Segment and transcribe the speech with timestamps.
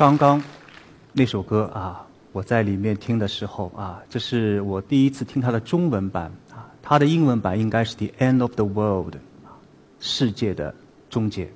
[0.00, 0.42] 刚刚
[1.12, 9.16] 那首歌啊，我在里面听的时候啊，这是我第一次听它的中文版啊，它的英文版应该是 The End of the World，
[9.98, 10.74] 世界的
[11.10, 11.52] 终结。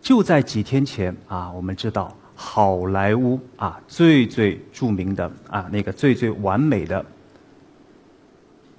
[0.00, 7.06] 就在几天前啊，我们知道好莱坞啊最最著名的啊那个最最完美的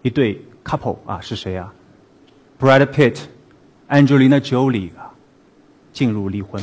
[0.02, 1.73] 一对 couple 啊是谁啊
[2.59, 3.17] ？Brad Pitt、
[3.88, 4.91] Angelina Jolie
[5.94, 6.61] 进入离婚。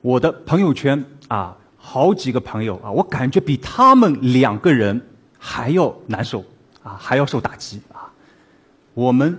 [0.00, 5.00] 我的朋友圈啊，好几个朋友啊，我感觉比他们两个人
[5.38, 6.44] 还要难受
[6.82, 8.12] 啊，还要受打击啊。
[8.94, 9.36] 我们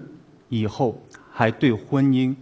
[0.49, 1.01] 以后
[1.31, 2.35] 还对婚姻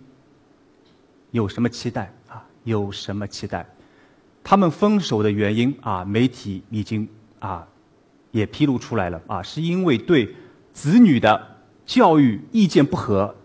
[1.31, 2.43] 有什么期待啊？
[2.63, 3.65] 有什么期待？
[4.43, 7.07] 他们分手的原因啊，媒体已经
[7.39, 7.67] 啊
[8.31, 10.35] 也披露出来了啊，是因为对
[10.73, 13.35] 子女的教育意见不合。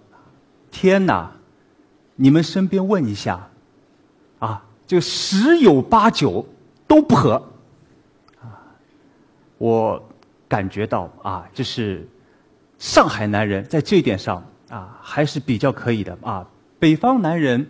[0.71, 1.33] 天哪！
[2.17, 3.51] 你们身边问一下。
[4.43, 6.45] 啊，就十有八九
[6.89, 7.35] 都不合，
[8.41, 8.59] 啊，
[9.57, 10.03] 我
[10.49, 12.05] 感觉到啊，就是
[12.77, 16.45] 上海男人在这一点上啊还是比较可以的啊。
[16.81, 17.65] 北方男人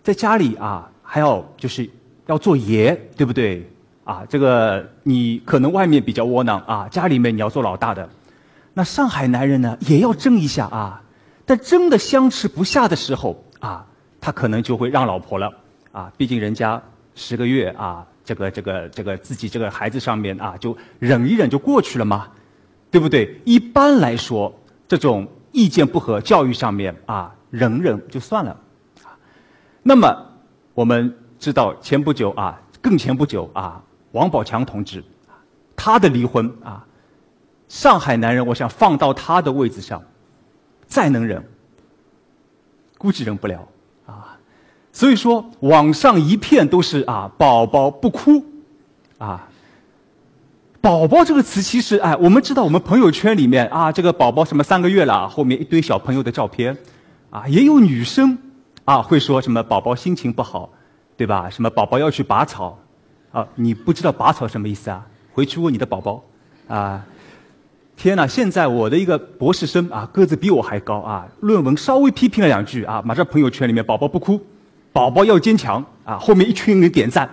[0.00, 1.90] 在家里啊还要就是
[2.26, 3.68] 要做爷，对不对？
[4.04, 8.08] 啊，这个你可能外面比较窝囊啊，家里面你要做老大的。
[8.74, 11.02] 那上海男人呢也要争一下啊，
[11.44, 13.84] 但争的相持不下的时候啊，
[14.20, 15.52] 他可能就会让老婆了。
[15.92, 16.82] 啊，毕竟人家
[17.14, 22.28] 十个月啊，这个这个这个自己这个孩子上面啊，就忍一忍就过去了嘛，
[22.90, 23.38] 对不对？
[23.44, 24.52] 一般来说，
[24.88, 28.56] 这种意见不合，教育上面啊，忍忍就算了。
[29.82, 30.26] 那么
[30.74, 35.04] 我们知道，前不久啊，更前不久啊，王宝强同志，
[35.76, 36.86] 他的离婚啊，
[37.68, 40.02] 上海男人，我想放到他的位置上，
[40.86, 41.44] 再能忍，
[42.96, 43.68] 估计忍不了。
[44.92, 48.44] 所以说，网上一片都是啊，宝宝不哭，
[49.16, 49.48] 啊，
[50.82, 56.76] 宝宝这个词其实哎，我们知道我们朋友圈里面啊，这个宝宝什么三个月了，后面一堆小朋友的照片，
[57.30, 58.36] 啊，也有女生
[58.84, 60.68] 啊会说什么宝宝心情不好，
[61.16, 61.48] 对吧？
[61.48, 62.78] 什么宝宝要去拔草，
[63.32, 65.06] 啊，你不知道拔草什么意思啊？
[65.32, 66.22] 回去问你的宝宝，
[66.68, 67.02] 啊，
[67.96, 68.26] 天哪！
[68.26, 74.38] 现在我的一个博士生啊，个子比我还高啊，论文稍微批评了两句啊，马上朋友圈里面宝宝不哭。
[74.92, 76.18] 宝宝要坚强啊！
[76.18, 77.28] 后面一群人点赞。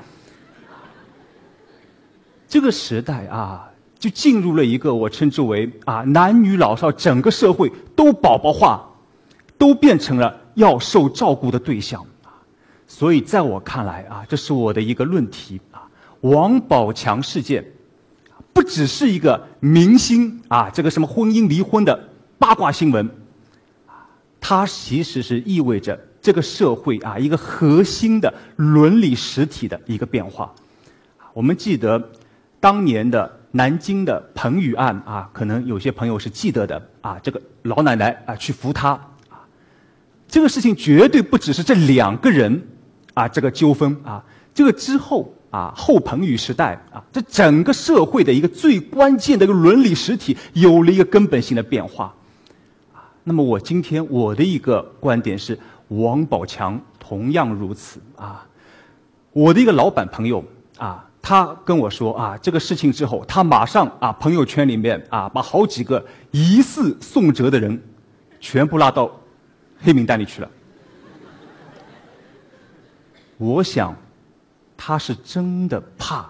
[2.48, 8.90] 这个时代啊，就进入了一个我称之为啊，男女老少整个社会都宝宝化，
[9.58, 12.32] 都变成了要受照顾的对象啊。
[12.88, 15.84] 所以在我看来啊，这是我的一个论题啊。
[16.22, 17.64] 王宝强事件，
[18.54, 23.10] 不只是一个明星啊，这个什么婚姻离婚的八卦新闻，
[24.40, 26.08] 它其实是意味着。
[26.22, 30.54] 这个社会啊，一个核心的伦理实体的一个变化。
[31.34, 32.12] 我们记得
[32.60, 37.18] 当年的南京的彭宇案啊，可能有些朋友是记得的啊。
[37.24, 38.90] 这个老奶奶啊去扶他
[39.30, 39.48] 啊，
[40.28, 42.68] 这个事情绝对不只是这两个人
[43.14, 44.22] 啊这个纠纷啊。
[44.54, 52.14] 这个之后啊，后彭宇时代啊，这整个社会的一个最关键的一个伦理实体有了一个根本性的变化。
[52.94, 55.58] 啊，那么我今天我的一个观点是。
[55.90, 58.46] 王宝强同样如此啊！
[59.32, 60.44] 我的一个老板朋友
[60.78, 67.82] 啊，他跟我说啊，这个事情之后，他马上啊，朋友圈里面啊，把好几个疑似宋哲的人
[68.40, 69.12] 全部拉到
[69.80, 70.50] 黑名单里去了。
[73.38, 73.96] 我想，
[74.76, 76.30] 他是真的怕。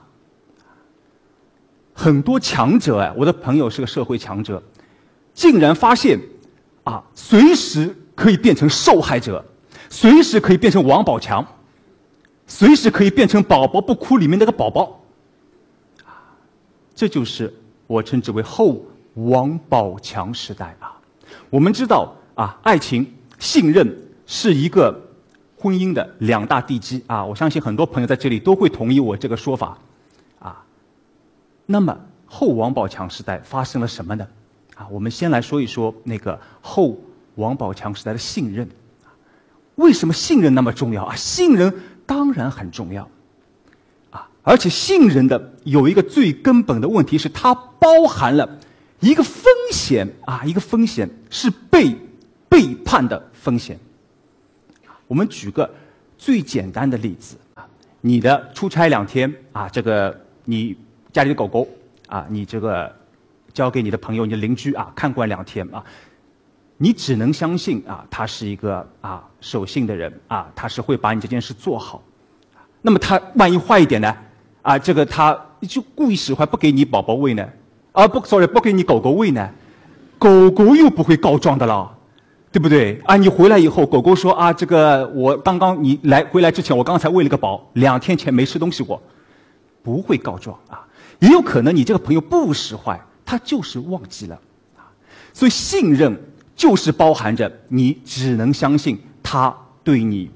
[1.93, 4.61] 很多强者哎，我的朋友是个社会强者，
[5.33, 6.19] 竟然发现
[6.83, 9.43] 啊，随时可以变成受害者。
[9.89, 11.43] 随时可以变成王宝强，
[12.45, 15.01] 随时可以变成宝宝不哭里面那个宝宝，
[16.05, 16.37] 啊，
[16.93, 17.51] 这就是
[17.87, 18.79] 我称之为后
[19.15, 20.93] 王宝强时代啊。
[21.49, 23.97] 我们知道啊，爱情、信任
[24.27, 24.95] 是一个
[25.57, 27.25] 婚姻的两大地基啊。
[27.25, 29.75] 我相信很多朋友在这里都会同意我这个说法，
[30.37, 30.63] 啊。
[31.65, 31.97] 那么
[32.27, 34.27] 后王宝强时代发生了什么呢？
[34.75, 36.95] 啊，我们先来说一说那个后
[37.39, 38.69] 王宝强时代的信任。
[39.75, 41.15] 为什么信任那么重要啊？
[41.15, 41.73] 信任
[42.05, 43.09] 当然很重要，
[44.09, 48.59] 啊，而且信任的有一个最根本的问题是，它包含了
[48.99, 51.95] 一个风险啊，一个风险是被
[52.49, 53.79] 背叛的风险。
[55.07, 55.73] 我们举个
[56.17, 57.65] 最简单的例子啊，
[58.01, 60.13] 你的出差两天啊，这个
[60.43, 60.75] 你
[61.13, 61.65] 家里的狗狗
[62.07, 62.93] 啊，你这个
[63.53, 65.81] 交给你的朋友、你的邻居啊，看管两天啊。
[66.81, 72.01] 你只能相信啊，他是一个啊守信的人啊，他是会把你这件事做好，
[72.81, 74.15] 那么他万一坏一点呢？
[74.61, 77.45] 啊，这个他就故意使坏，不给你宝宝喂呢？
[77.91, 79.49] 啊，不，sorry，不给你狗狗喂呢？
[80.17, 81.97] 狗狗又不会告状的了，
[82.49, 83.01] 对不对？
[83.03, 89.01] 啊，你回来以后，狗狗说啊，这个我刚刚你来回来之前，我刚才喂了个饱，两天前没吃东西过，
[89.83, 90.87] 不会告状啊。
[91.19, 94.39] 也有可能你这个朋友不使坏，他就是忘记了
[94.77, 94.87] 啊。
[95.33, 96.17] 所以信任
[96.59, 100.29] 就是包含着你只能相信他对你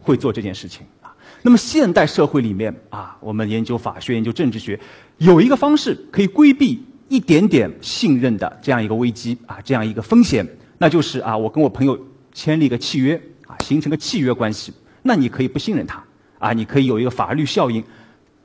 [0.00, 1.12] 会做这件事情啊。
[1.42, 4.78] 那么现代社会里面啊，我们研究法学、研究政治学，
[5.18, 6.86] 有一个方式可以规避。
[7.08, 10.46] 一点点信任的这样一个危机啊，这样一个风险，
[10.78, 11.98] 那就是啊，我跟我朋友
[12.32, 14.72] 签了一个契约啊，形成个契约关系，
[15.02, 16.02] 那你可以不信任他
[16.38, 17.84] 啊，你可以有一个法律效应，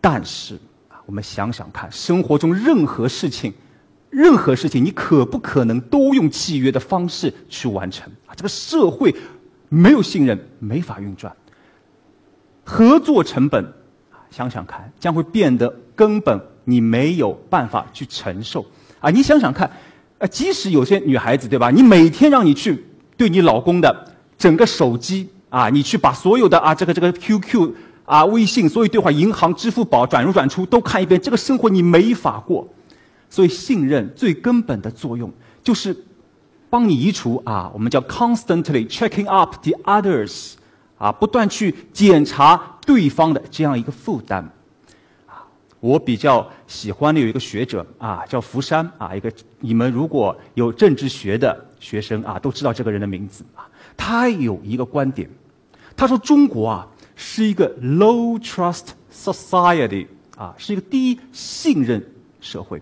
[0.02, 0.56] 但是
[0.90, 3.54] 啊，我们想想看，生活中任何事情，
[4.10, 8.36] 任何事情，你可不可能都用契约的方式去完成啊？
[8.36, 9.16] 这个社会
[9.70, 11.36] 没有信任，没法运转，
[12.64, 13.64] 合作成本
[14.12, 16.40] 啊，想想看，将会变得根本。
[16.70, 18.66] 你没有办法去承受
[19.00, 19.10] 啊！
[19.10, 19.72] 你想想看，
[20.18, 21.72] 呃，即使有些女孩子对吧？
[21.72, 27.72] 你每天让你去对你老公的整个手机啊，你去把所有的啊这个这个 QQ
[28.04, 32.68] 啊、微信所有对话、银行、支付宝转入转出都看一遍，这个生活你没法过。
[33.30, 35.32] 所以，信任最根本的作用
[35.64, 35.96] 就是
[36.70, 40.54] 帮你移除啊，我们叫 constantly checking up the others
[40.98, 44.50] 啊，不断去检查对方的这样一个负担。
[45.80, 53.70] 我比较喜欢的有一个学者啊，叫福山啊，一个你们如果有政治学的学生啊，都知道这个人的名字啊。
[53.96, 55.30] 他有一个观点，
[55.96, 62.04] 他说中国啊是一个 low trust society 啊，是一个低信任
[62.42, 62.82] 社会。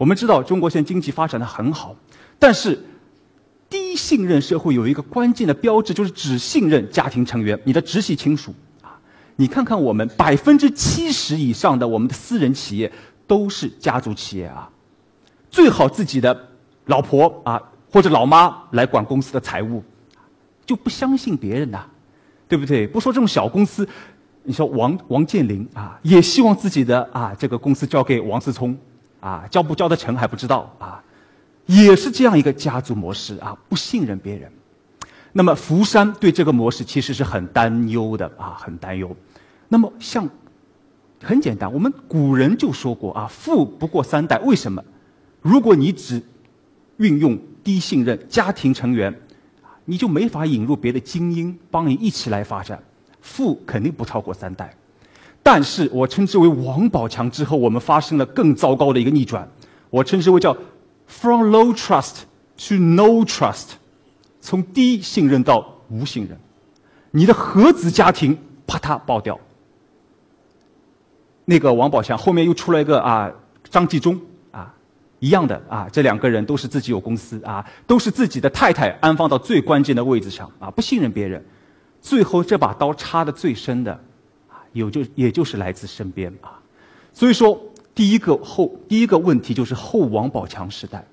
[0.00, 1.94] 我们知道中国现在经济发展的很好，
[2.38, 2.82] 但是
[3.68, 8.98] 低信任社会有一个关键的标志，就是只信任家庭成员，你的直系亲属啊。
[9.36, 12.90] 你看看我们百分之七十以上的我们的私人企业
[13.26, 14.70] 都是家族企业啊，
[15.50, 16.48] 最好自己的
[16.86, 17.60] 老婆啊
[17.92, 19.84] 或者老妈来管公司的财务，
[20.64, 21.84] 就不相信别人呐，
[22.48, 22.86] 对不对？
[22.86, 23.86] 不说这种小公司，
[24.44, 28.74] 你说王王健林啊，也希望自己的啊这个公司交给王思聪
[29.20, 31.02] 啊，教不教得成还不知道啊，
[31.66, 34.50] 也是这样一个家族模式啊，不信任别人。
[35.32, 39.14] 那么福山对这个模式其实是很担忧的啊，很担忧。
[39.68, 40.28] 那么，像
[41.22, 44.36] 很简单，我们古人就说过啊，“富不过三代”。
[44.44, 44.82] 为什么？
[45.40, 46.20] 如果你只
[46.96, 49.14] 运用低信任家庭成员，
[49.84, 52.82] 你就没法引入别的精英帮你一起来发展。
[53.20, 54.74] 富肯定不超过三代。
[55.52, 59.50] 但是我称之为王宝强之后，我们发生了更糟糕的一个逆转。
[59.90, 60.56] 我称之为叫
[61.08, 62.18] “from low trust
[62.56, 63.70] to no trust”，
[64.40, 66.38] 从低信任到无信任，
[67.10, 69.36] 你的合资家庭啪嗒爆掉。
[71.46, 73.28] 那个王宝强后面又出来一个啊，
[73.68, 74.16] 张纪中
[74.52, 74.72] 啊，
[75.18, 81.44] 一样的啊，这两个人都是自己有公司啊，都是自己的太太安放到最关键的位置上啊，不信任别人，
[82.00, 84.00] 最后这把刀插的最深的，
[84.72, 86.60] 有就也就是来自身边啊，
[87.12, 87.60] 所以说
[87.94, 91.04] 第一个后第一个问题就是后王宝强时代，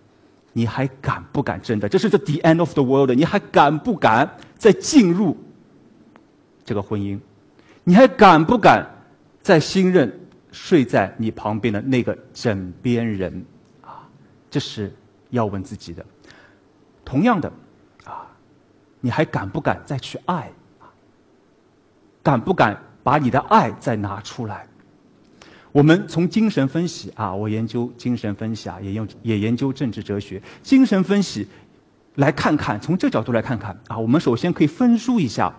[0.54, 1.90] 你还敢不敢真的？
[1.90, 5.36] 这是 the end of the world，你还敢不敢再进入
[6.64, 7.20] 这个婚姻？
[7.84, 8.86] 你还敢不敢
[9.42, 10.12] 再信任？
[10.50, 13.46] 睡在你旁边的那个枕边人，
[13.82, 14.08] 啊，
[14.50, 14.92] 这是
[15.30, 16.04] 要问自己的。
[17.06, 17.52] 同样的，
[18.06, 18.26] 啊，
[19.00, 20.50] 你还敢不敢再去爱？
[22.24, 24.68] 敢不敢把你的爱再拿出来？
[25.72, 30.42] 我们从精神分析啊，我研究精神分析啊，也用也研究政治哲学。
[30.62, 31.48] 精神分析
[32.16, 35.54] 来看看，从这角度来看看啊，我们首先可以分梳一下。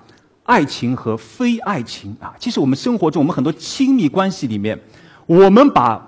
[0.45, 4.79] 爱情和非爱情啊，其实我们生活中，我们很多亲密关系里面，
[5.25, 6.07] 我们把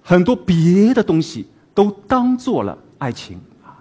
[0.00, 3.74] 很多别的东西都当做了爱情啊。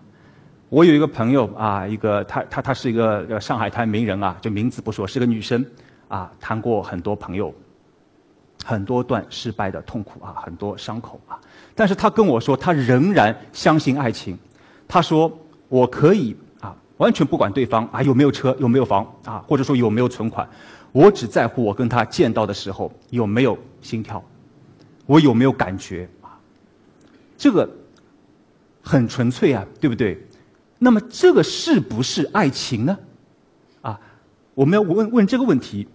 [0.69, 5.63] 我有一个朋友啊，一个她她她是一个上海滩名人啊，就名字不说，是个女生
[6.07, 7.53] 啊，谈过很多朋友，
[8.63, 11.39] 很多段失败的痛苦啊，很多伤口啊，
[11.75, 14.37] 但是他跟我说，他仍然相信爱情。
[14.87, 15.31] 他说，
[15.69, 16.75] 我可以啊。
[16.97, 20.49] 完全不管对方啊有没有车有没有房啊，或者说有没有存款，
[20.91, 24.23] 我只在乎我跟他见到的时候有没有心跳，
[25.05, 26.39] 我有没有感觉啊？
[27.37, 27.69] 这个
[28.81, 30.25] 很纯粹啊，对不对？
[30.79, 32.97] 那么这个是不是爱情呢？
[33.81, 33.99] 啊，
[34.55, 35.87] 我们要问问这个问题：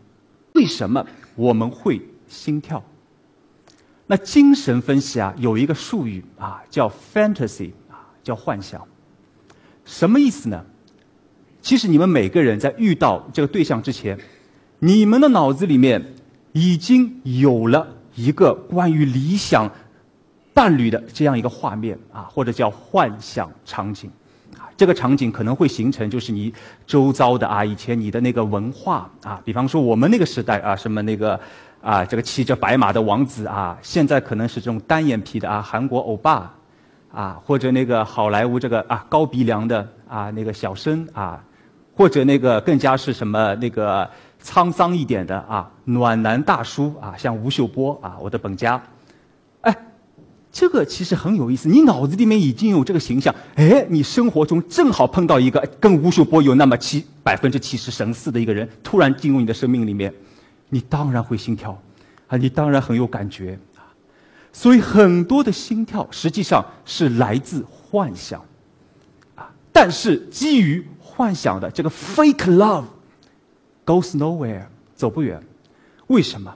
[0.62, 1.04] 为什么
[1.34, 2.80] 我们会心跳？
[4.06, 8.80] 那精神分析啊有一个术语啊叫 fantasy 啊叫幻想，
[9.84, 10.64] 什么意思呢？
[11.60, 14.16] 其实你们每个人在遇到这个对象之前，
[14.78, 16.14] 你们的脑子里面
[16.52, 19.68] 已经有了一个关于理想
[20.54, 24.08] 伴侣的这样一个画面啊，或者叫幻想场景。
[24.76, 26.52] 这个场景可能会形成，就是你
[26.86, 31.38] 周遭的啊，以前你的那个文化啊，比方说我们那个时代啊，什么那个
[31.80, 36.52] 啊，这个骑着白马的王子啊，现在可能是这种单眼皮的啊，韩国欧巴
[37.12, 41.42] 啊，或者那个好莱坞这个啊高鼻梁的啊那个小生啊，
[41.94, 44.08] 或者那个更加是什么那个
[44.42, 48.82] 沧桑一点的啊暖男大叔啊，像吴秀波啊，我的本家。
[50.52, 60.12] 这个其实很有意思，你脑子里面已经有这个形象，哎，你生活中正好碰到一个跟吴秀波有那么七百分之七十神似的一个人，突然进入你的生命里面，
[60.68, 61.80] 你当然会心跳，
[62.28, 63.58] 啊，你当然很有感觉。
[63.76, 63.80] 啊，
[64.52, 68.38] 所以很多的心跳实际上是来自幻想，
[69.34, 72.84] 啊，但是基于幻想的这个 fake love
[73.86, 75.42] goes nowhere，走不远，
[76.08, 76.54] 为什么？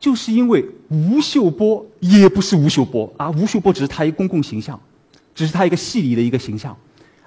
[0.00, 4.80] 就是因为吴秀波也不是吴秀波啊，吴秀波只是他一公共形象，
[5.34, 6.74] 只是他一个戏里的一个形象，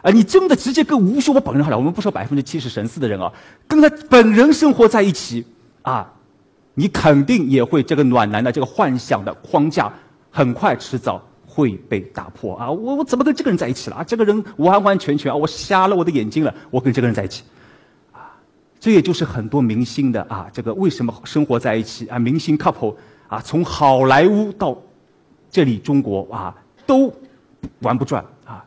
[0.01, 3.31] 啊，你真的直接跟吴秀波本人好了，我们不说百分之七十神似的人啊，
[3.67, 5.45] 跟他本人生活在一起
[5.83, 6.11] 啊，
[6.73, 9.93] 你肯定也会这个暖男的这个幻想的框架，
[10.31, 12.71] 很快迟早会被打破啊！
[12.71, 14.03] 我我怎么跟这个人在一起了啊？
[14.03, 17.43] 这个人完完全全啊，我瞎了我的眼睛了，我跟这个人在一起。
[18.83, 22.19] 这也就是很多明星的啊，这个为什么生活在一起啊？
[22.19, 22.93] 明星 couple
[23.29, 24.77] 啊，从好莱坞到
[25.49, 26.53] 这里中国啊，
[26.85, 27.09] 都
[27.79, 28.61] 玩不转啊。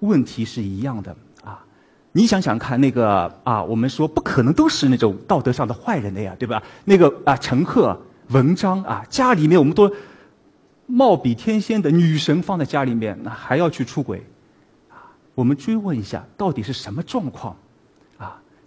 [0.00, 1.14] 问题是一样的
[1.44, 1.64] 啊。
[2.10, 6.60] 你想想看，那个啊，我们说不可能都是那种道德上的坏人的呀，对吧？
[6.84, 7.96] 那个啊，陈赫、
[8.30, 9.88] 文章啊，家里面我们都
[10.86, 14.26] 貌比天仙的女神放在家里面，那还要去出轨
[14.90, 15.14] 啊？
[15.36, 17.56] 我们追问一下，到底是什么状况？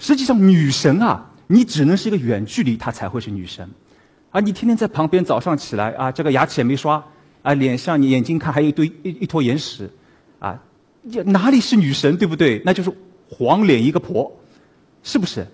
[0.01, 3.69] 实际上，女神啊，你只能是一个远距离，她才会是女神。
[4.31, 7.01] 啊，你天天在旁边，早上起来啊，这个牙齿也没刷，
[7.43, 9.87] 啊，脸上你眼睛看还有一堆一一坨眼屎，
[10.39, 10.59] 啊，
[11.25, 12.59] 哪里是女神，对不对？
[12.65, 12.91] 那就是
[13.29, 14.35] 黄脸一个婆，
[15.03, 15.45] 是不是？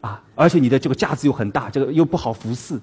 [0.00, 2.80] 啊，而且你的这个架子又很大，这个又不好服侍，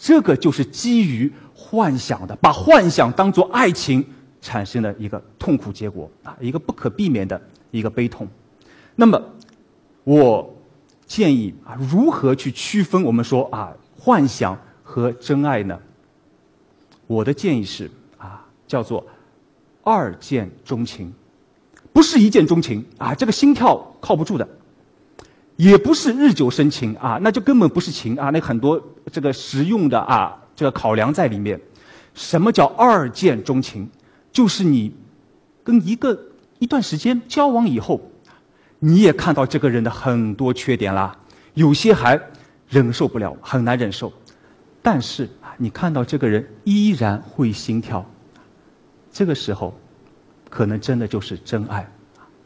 [0.00, 4.04] 这个就是基于幻想的，把幻想当做爱情
[4.40, 8.28] 产生的一个痛苦结果啊，一个不可避免的一个悲痛。
[8.94, 9.20] 那么。
[10.10, 10.52] 我
[11.06, 15.78] 建议啊，如何去区分我们说啊幻想和真爱呢？
[17.06, 17.88] 我的建议是
[18.18, 19.06] 啊，叫做
[19.84, 21.12] 二见钟情，
[21.92, 24.48] 不是一见钟情啊，这个心跳靠不住的，
[25.54, 31.60] 也不是日久生情啊，那就根本不是情啊，那很多这个实用的啊这个考量在里面。
[32.14, 33.88] 什么叫二见钟情？
[34.32, 34.92] 就是你
[35.62, 36.20] 跟一个
[36.58, 38.00] 一段时间交往以后。
[38.80, 41.16] 你也看到这个人的很多缺点啦，
[41.54, 42.20] 有些还
[42.68, 44.12] 忍受不了，很难忍受。
[44.82, 48.04] 但是啊，你看到这个人依然会心跳，
[49.12, 49.78] 这个时候，
[50.48, 51.86] 可能真的就是真爱，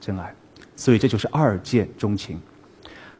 [0.00, 0.35] 真爱。
[0.75, 2.41] 所以这就是二见钟情。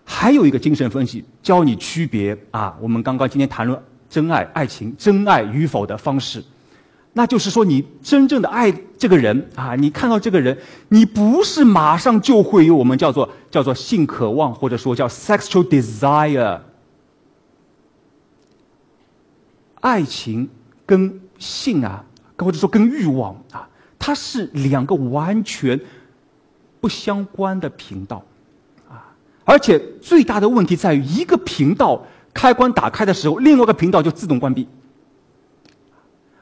[0.05, 3.81] 还有一个精神分析教你区别啊，我们刚刚今天谈论
[4.11, 6.45] 真爱、爱情真爱与否的方式。
[7.17, 16.61] 那就是说，你真正的爱这个人啊，你看到这个人，你不是马上就会有我们叫做叫做性渴望，或者说叫 sexual desire。
[19.81, 20.49] 爱情
[20.85, 22.05] 跟性啊，
[22.37, 25.81] 或者说跟欲望啊，它是两个完全
[26.81, 28.25] 不相关的频道
[28.91, 34.67] 啊，而且最大的问题在于，一个频道开关打开的时候，另外一个频道就自动关闭。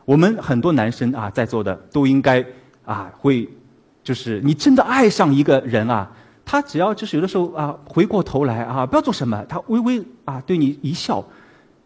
[0.04, 2.44] 我们很多男生啊，在座的都应该
[2.84, 3.48] 啊，会
[4.02, 6.10] 就是你真的爱上一个人啊，
[6.44, 11.24] 他只要就是有的时候啊，回过头来啊，不要做什么，他微微啊对你一笑，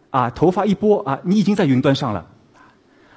[0.08, 2.26] 啊头发一拨啊，你已经在云端上了。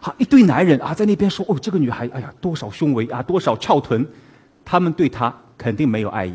[0.01, 4.05] 好，一堆男人啊在那边说哦，这个女孩哎呀多少胸围啊，多少翘臀，
[4.65, 6.33] 他们对她肯定没有爱意。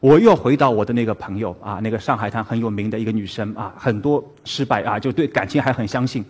[0.00, 6.24] 我又回到我的那个朋友啊，那个上海滩很有名的一个女生啊，很多失败啊，就对感情还很相信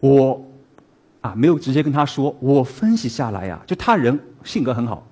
[0.00, 0.44] 我。
[1.26, 2.34] 啊，没有直接跟他说。
[2.38, 5.04] 我分析下来呀，就他人性格很好，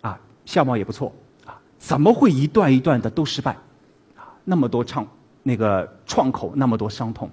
[0.00, 1.12] 啊，相貌也不错，
[1.44, 3.52] 啊，怎么会一段一段的都失败？
[4.16, 5.04] 啊，那么多创
[5.42, 7.28] 那个创口，那么多伤痛。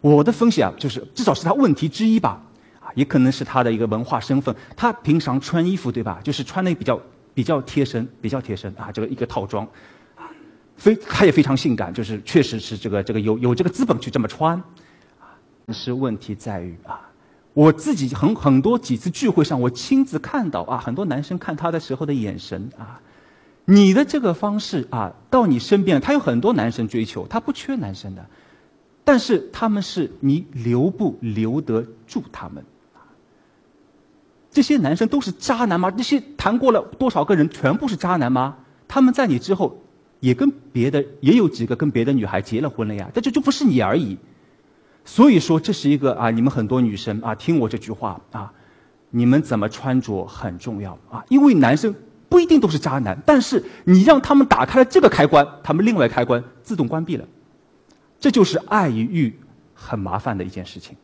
[0.00, 2.40] 我的分析啊，就是至少是他问题之一吧。
[2.80, 4.54] 啊，也可能是他的一个文化身份。
[4.74, 6.18] 他平常穿衣服对吧？
[6.24, 6.98] 就是穿的比较
[7.34, 9.68] 比较贴身，比较贴身啊，这个一个套装，
[10.16, 10.24] 啊，
[10.78, 14.56] 非他也非常性感，就是确实是这个这个有有这个资本去这么穿，
[15.20, 15.36] 啊，
[15.68, 16.98] 是问题在于啊。
[17.52, 23.00] 我自己很很多几次聚会上，我亲自看到啊，很多男生看她的时候的眼神啊，
[23.64, 28.24] 你的这个方式啊，到你身边，他有很多男生追求，他不缺男生的，
[29.04, 32.64] 但是他们是你留不留得住他们？
[34.52, 35.92] 这些男生都是渣男吗？
[35.96, 38.56] 那些谈过了多少个人，全部是渣男吗？
[38.88, 39.80] 他们在你之后，
[40.20, 44.16] 也跟别的也有几个跟别的女孩结了婚了呀，但这就不是你而已。
[45.10, 48.52] 所以说，这是一个啊，你们很多女生啊，听我这句话啊，
[49.10, 51.92] 你们怎么穿着很重要啊，因为男生。
[52.28, 57.26] 不一定都是渣男，但是你让他们打开了这个开关，他们另外开关自动关闭了，
[58.20, 59.36] 这就是爱与欲
[59.74, 60.96] 很麻烦的一件事情，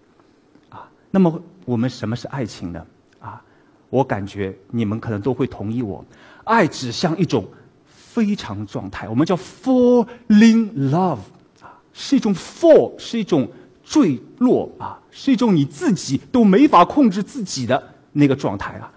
[0.69, 2.87] 啊，那么我们什么是爱情呢？
[3.19, 3.43] 啊，
[3.91, 6.05] 我感觉你们可能都会同意我，
[6.45, 7.45] 爱只像一种
[7.85, 11.19] 非常状态，我们叫 falling love，
[11.61, 13.49] 啊，是一种 fall，是一种
[13.89, 17.81] 坠落啊，是一种你自己都没法控制自己的
[18.13, 18.91] 那个状态啊。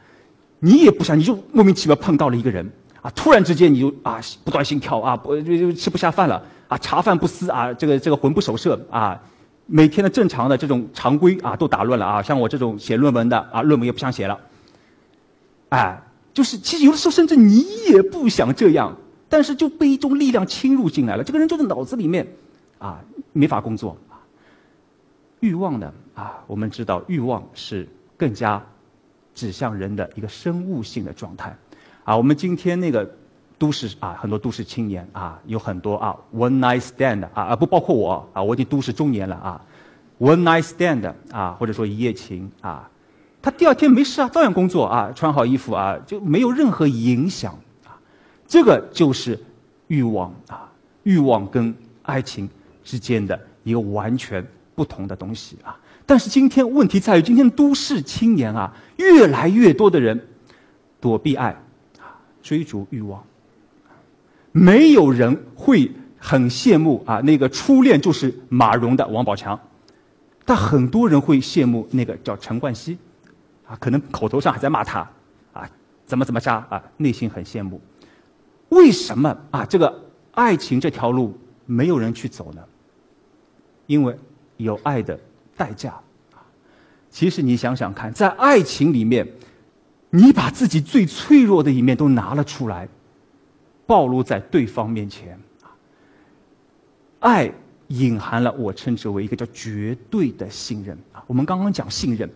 [0.62, 2.69] 你也不想，你就莫名其妙碰到了一个人
[3.01, 3.10] 啊！
[3.12, 9.17] 突然之间你就啊不断心跳啊，不就就吃不下饭了啊，茶饭不思啊，这个这个魂不守舍啊，
[9.67, 12.22] 每天的正常的这种常规啊都打乱了啊！
[12.22, 14.38] 像我这种写论文的啊，论文也不想写了，
[15.69, 16.01] 哎，
[16.34, 18.93] 就是其实有的时候甚至你也不想这样，
[19.29, 22.27] 但是就被一种力量侵入进来了，这个人就在脑子里面
[22.79, 23.00] 啊
[23.31, 23.96] 没法工作。
[25.39, 28.62] 欲望呢啊，我们知道欲望是更加。
[29.36, 31.55] 指向人的一个生物性的状态，
[32.03, 33.10] 啊，我们今天那个
[33.58, 39.62] 都市啊，很多都市青年啊，有很多啊，one night stand 啊，啊不包括我啊，我已经都市中年了啊
[40.19, 42.89] ，one night stand 啊，或者说一夜情啊，
[43.41, 47.96] 他第二天没事啊，照样工作啊，穿好衣服啊，就没有任何影响啊，
[48.46, 49.39] 这个就是
[49.88, 50.69] 欲望啊，
[51.03, 52.50] 欲望跟爱情
[52.84, 54.46] 之间的一个完全
[54.79, 55.77] 不同的东西啊。
[56.05, 60.27] 但是今天问题在于，今天都市青年啊，越来越多的人
[61.01, 61.50] 躲避爱，
[62.00, 63.21] 啊，追逐欲望。
[64.53, 69.59] 没有人会很羡慕啊，那个初恋就是马蓉的王宝强，
[70.46, 72.98] 但很多人会羡慕那个叫陈冠希，
[73.68, 75.01] 啊，可能口头上还在骂他，
[75.51, 75.70] 啊，
[76.05, 77.81] 怎么怎么渣啊，内心很羡慕。
[78.70, 79.65] 为什么啊？
[79.65, 79.94] 这个
[80.31, 82.63] 爱情这条路没有人去走呢？
[83.85, 84.18] 因为
[84.59, 85.19] 有爱的。
[85.59, 85.91] 代价
[86.31, 86.39] 啊！
[87.09, 89.27] 其实你想想看，在爱情里面，
[90.09, 92.87] 你把自己最脆弱的一面都拿了出来，
[93.85, 95.67] 暴露在对方面前啊。
[97.19, 97.51] 爱
[97.87, 101.22] 隐含了我称之为一个叫绝对的信任啊。
[101.27, 102.29] 我们刚刚讲信任，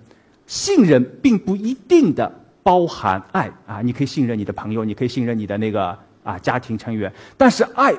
[0.45, 2.29] 信任并不一定的
[2.62, 3.81] 包含爱啊。
[3.81, 7.95] 你可以信任你的朋友，你可以信任你的那个啊家庭成员，但是爱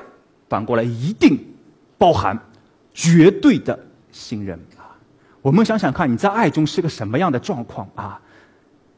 [0.47, 1.43] 反过来一定
[1.97, 2.39] 包含
[2.93, 3.79] 绝对的
[4.15, 4.57] 信任。
[5.41, 8.19] 我们想想看，你在爱中是个什么样的状况啊？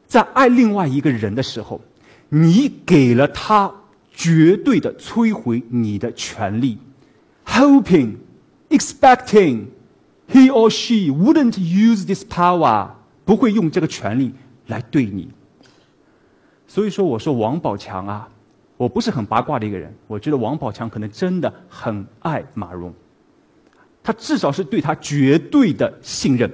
[0.06, 1.80] 在爱另外一个人的时候，
[2.28, 3.70] 你给了他
[4.12, 6.78] 绝对的摧毁你的权利
[7.44, 8.14] ，hoping,
[8.70, 9.66] expecting
[10.30, 12.88] he or she wouldn't use this power，
[13.26, 14.32] 不会用这个权利
[14.68, 15.28] 来对你。
[16.66, 18.28] 所以说，我说王宝强啊，
[18.78, 22.94] 我不是很八卦的一个人，我觉得王宝强可能真的很爱马蓉。
[24.08, 26.50] 他至少是对他绝对的信任，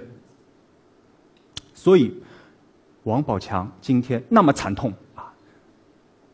[1.73, 2.13] 所以
[3.05, 5.33] 王宝强今天那么惨痛啊，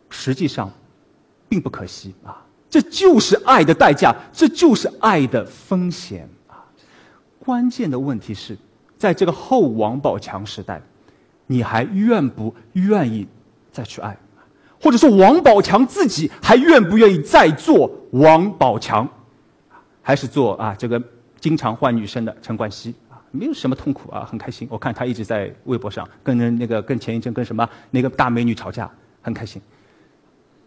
[0.09, 0.73] 实际上
[1.47, 6.65] 并不可惜啊，这就是爱的代价，这就是爱的风险啊。
[7.39, 8.57] 关键的问题是
[8.97, 10.81] 在这个后王宝强时代，
[11.49, 13.29] 你还愿不愿意
[13.71, 14.17] 再去爱，
[14.81, 19.07] 或者说王宝强自己还愿不愿意再做王宝强？
[20.11, 21.01] 还是做啊，这个
[21.39, 24.67] 经常换女生的陈冠希啊，没有什么痛苦啊，很开心。
[24.69, 28.91] 我看他一直在微博上跟人那个跟前一阵跟什么那个大美女吵架，
[29.23, 29.63] 很开心。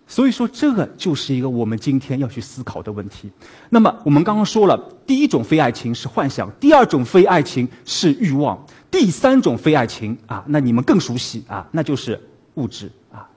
[0.07, 3.29] 所以说，这个就是一个我们今天要去思考的问题。
[3.69, 12.17] 那么，我们刚刚说了，第一种非爱情是幻想，第二种非爱情是欲望，第三种非爱情啊，那你们更熟悉啊，那就是
[12.53, 12.89] 物质。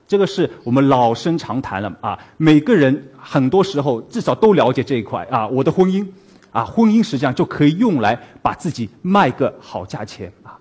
[0.07, 5.45] 这个是我们老生常谈了啊，每个人很多时候至少都了解这一块啊。
[5.45, 6.07] 我的婚姻，
[6.51, 10.57] 啊，婚姻实际上就可以用来把自己卖个好价钱啊。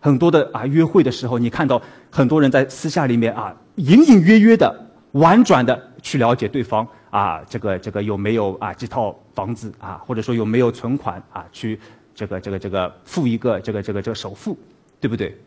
[0.00, 1.80] 很多的啊约会的时候，你看到
[2.10, 4.74] 很多人在私下里面啊，隐隐约约的、
[5.12, 11.78] 婉转的去了解对方啊，这个这个有没有啊这套房子啊，或者说有没有存款啊，去
[12.16, 14.58] 这个这个这个付一个这个这个这个首付，
[15.00, 15.38] 对不对？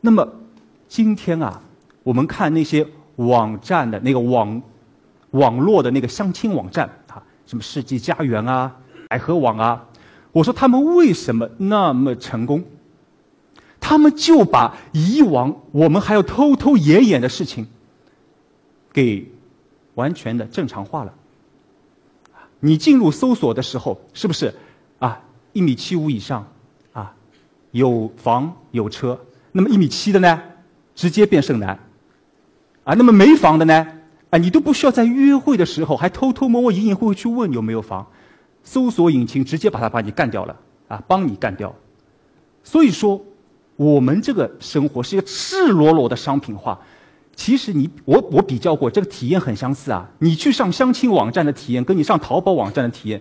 [0.00, 0.24] 那么
[0.86, 1.60] 今天啊。
[2.08, 4.62] 我们看那些网站的那个网
[5.32, 8.74] 网络的那个相亲网站啊，什么世纪佳缘啊、
[9.10, 9.84] 百合网啊，
[10.32, 12.64] 我说他们为什么那么成功？
[13.78, 17.66] 他们就把以往我们还要偷偷掩掩的事情
[18.90, 19.30] 给
[19.94, 21.12] 完全的正常化了。
[22.60, 24.54] 你进入搜索的时候，是不是
[24.98, 25.20] 啊？
[25.52, 26.50] 一米七五以上，
[26.94, 27.14] 啊，
[27.72, 29.20] 有房有车，
[29.52, 30.42] 那么一米七的呢，
[30.94, 31.78] 直接变剩男。
[32.88, 33.86] 啊，那么没房的呢，
[34.30, 38.06] 啊，你都不需要在约会的时候还偷偷摸摸、隐隐晦晦去问有没有房，
[38.64, 40.56] 搜索引擎直接把它把你干掉了，
[40.88, 41.74] 啊，帮你干掉。
[42.64, 43.20] 所以说，
[43.76, 46.80] 我们这个生活是一个赤裸裸的商品化。
[47.36, 50.08] 其实你我我比较过，这个体验很相似啊。
[50.20, 53.20] 你去上相亲网站的体验，跟你上淘宝网站的体验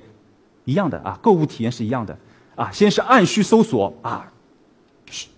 [0.64, 2.18] 一样的啊，购物体验是一样的
[2.56, 2.72] 啊。
[2.72, 4.32] 先是按需搜索啊，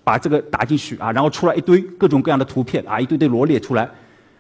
[0.03, 3.89] 把这个打进去啊，然后出来一堆各种各样的图片啊，一堆堆罗列出来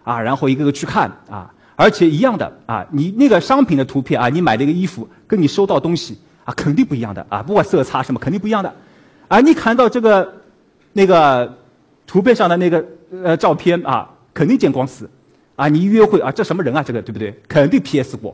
[0.09, 8.73] 啊，然后一个个去看啊，而且一样的啊，你那个商品的图片啊，你买的一个衣服跟你收到东西啊，肯定不一样的啊，不管色差什么，肯定不一样的。
[9.27, 10.33] 啊，你看到这个
[10.93, 11.57] 那个
[12.07, 12.85] 图片上的那个
[13.23, 14.09] 呃照片啊。
[14.31, 15.09] 肯定见光死，
[15.57, 15.67] 啊！
[15.67, 16.81] 你约会啊，这什么人啊？
[16.81, 17.37] 这个对不对？
[17.45, 18.33] 肯定 P S 过，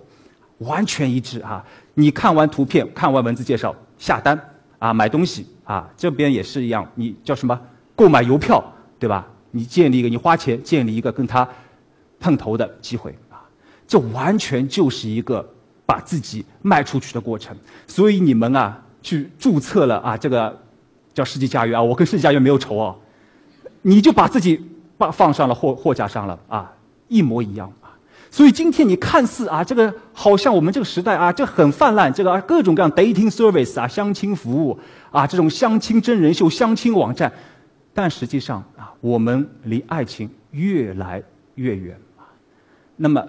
[0.59, 1.65] 完全一致啊！
[1.95, 4.39] 你看完图片，看完文字介绍，下单
[4.77, 7.59] 啊，买东西啊，这边也是一样，你叫什么？
[7.95, 8.63] 购买邮票，
[8.99, 9.25] 对吧？
[9.49, 11.47] 你建立一个，你花钱建立一个跟他
[12.25, 13.45] 碰头的机会啊，
[13.87, 15.47] 这完全就是一个
[15.85, 17.55] 把自己卖出去的过程。
[17.85, 20.59] 所以你们啊，去注册了啊，这个
[21.13, 22.95] 叫世纪佳缘啊，我跟世纪佳缘没有仇啊，
[23.83, 24.71] 你就把自己。
[24.97, 26.71] 把放上了货货架上了啊，
[27.09, 27.91] 一模一样啊。
[28.31, 34.79] 所以今天你看似啊，这个好像我们这个时代啊，这很泛滥，这个各种各样 dating service 啊，相亲服务
[35.11, 37.29] 啊，这种相亲真人秀、相亲网站，
[37.93, 41.21] 但实际上啊，我们离爱情越来
[41.55, 41.99] 越远。
[42.97, 43.27] 那么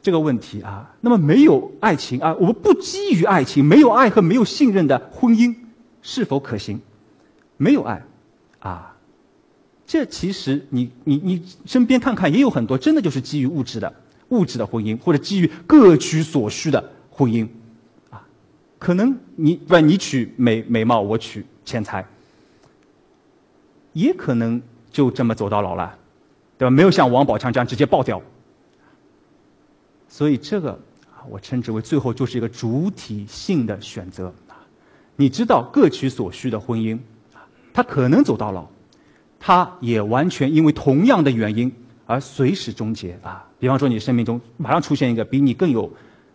[0.00, 5.54] 这个问题啊，那么没有爱情啊，我们不基于爱情，没有爱和没有信任的婚姻
[6.02, 6.80] 是否可行？
[7.56, 8.02] 没有爱
[8.60, 8.96] 啊。
[9.84, 13.92] 这其实你你你身边看看也有很多，真的就是基于物质的
[14.28, 17.46] 物质的婚姻，或者基于各取所需的婚姻，
[18.08, 18.24] 啊，
[18.78, 22.06] 可能你不你取美美貌，我取钱财，
[23.92, 25.94] 也可能就这么走到老了，
[26.56, 26.70] 对吧？
[26.70, 28.22] 没有像王宝强这样直接爆掉。
[30.12, 30.72] 所以这个
[31.10, 34.60] 啊，我称之为最后就是一个主体性的选择啊。
[35.16, 36.98] 你知道各取所需的婚姻
[37.32, 37.40] 啊，
[37.72, 38.66] 他可能走到老。
[39.40, 41.72] 他也完全因为同样的原因
[42.04, 43.42] 而随时终结啊！
[43.58, 45.90] 比方说，你生命中马上出现一个比你更有，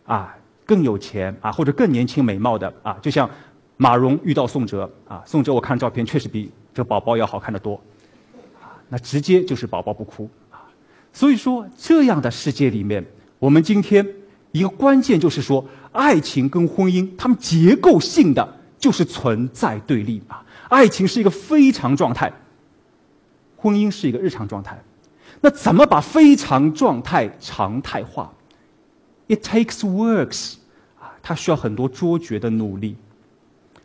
[0.06, 0.36] 啊
[0.66, 3.30] 更有钱啊或者更年轻美貌的啊，就像
[3.78, 7.80] 马蓉遇到宋哲啊，宋哲我看照片确实比这宝宝要好看的多，
[8.60, 10.66] 啊，那直接就是宝宝不哭啊！
[11.14, 13.06] 所以说，这样的世界里面，
[13.40, 14.06] 我们今天
[14.52, 20.44] 一个关键就是说，爱情跟婚姻，它们结构性的就是存在对立啊！
[20.70, 22.32] 爱情是一个非常状态。
[23.56, 24.80] 婚姻是一个日常状态，
[25.42, 28.32] 那怎么把非常状态常态化
[29.28, 30.56] ？It takes works，
[31.00, 32.96] 啊，它需要很多卓绝的努力。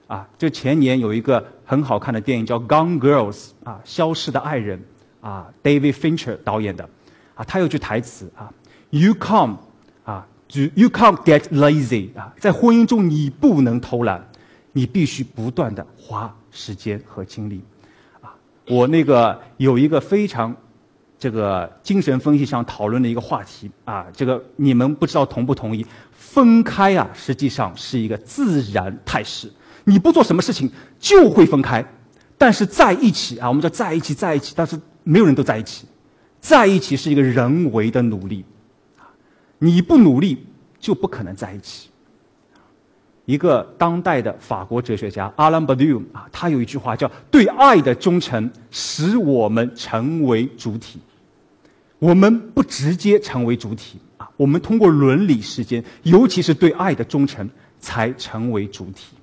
[0.06, 3.34] 啊，这前年有一个很好看的电影叫《Gone Girls》，
[3.64, 4.78] 啊，消失的爱人，
[5.22, 6.86] 啊，David Fincher 导演的，
[7.34, 8.52] 啊，他有句台词啊
[8.92, 9.56] ，You come，
[10.04, 14.22] 啊，You can't get lazy，啊，在婚姻中你不能偷懒，
[14.72, 17.62] 你必须不断的花时间和精力。
[18.20, 18.30] 啊
[18.68, 20.54] 我那个有一个非常，
[21.18, 25.84] 这个精神分析上讨论的一个话题啊，这个你们不知道同不同意？
[26.12, 29.50] 分开啊，实际上是一个自然态势，
[29.84, 31.84] 你不做什么事情就会分开，
[32.36, 35.86] 但是在一起啊，我们叫在一起，在一起，但是没有人都在一起，
[36.40, 38.44] 在一起是一个人为的努力，
[39.64, 40.44] 你不努力
[40.80, 41.88] 就不可能在一起。
[43.26, 50.98] 一个当代的法国哲学家阿兰·巴迪乌啊，他有一句话叫“对爱的忠诚使我们成为主体”。
[52.00, 57.48] 我们不直接成为主体啊，我们通过伦理时间，尤其是对爱的忠诚，
[57.78, 59.14] 才成为主体。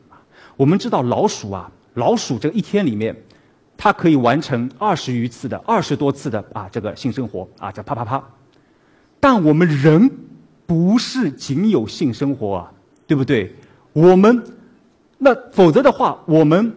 [0.56, 3.14] 我们知道老鼠啊，老鼠这一天里面，
[3.76, 8.24] 它可以完成二十余次的、二十多次的啊这个性生活啊，叫啪啪啪。
[9.20, 10.10] 但我们人
[10.66, 12.72] 不是仅有性生活啊，
[13.06, 13.54] 对不对？
[13.94, 14.44] 我们，
[15.18, 16.72] 那否则的话，我们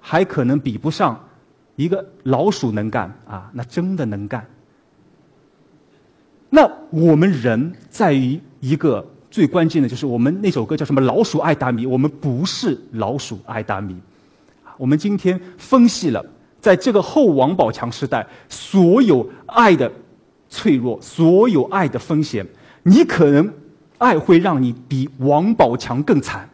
[0.00, 1.28] 还可能比不上
[1.76, 4.46] 一个老鼠能干啊，那真的能干。
[6.50, 11.00] 那我们人在于一个最关键的就是我们那首歌叫什么？
[11.00, 13.96] 老鼠爱大米，我们不是老鼠爱大米。
[14.76, 16.26] 我们今天分析了，
[16.60, 19.90] 在这个后王宝强时代，所有爱的
[20.50, 22.46] 脆弱，所有爱的风险，
[22.82, 23.50] 你可能。
[24.00, 26.48] 爱会让你比王宝强更惨，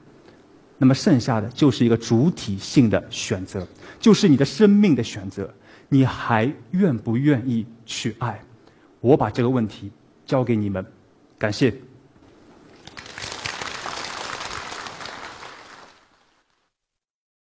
[0.78, 3.64] 那么剩下的就是一个主体性的选择，
[4.00, 5.48] 就是你的生命的选择。
[5.88, 8.40] 你还愿不愿意去爱？
[9.00, 9.92] 我把这个问题
[10.26, 10.84] 交给你们，
[11.38, 11.72] 感谢。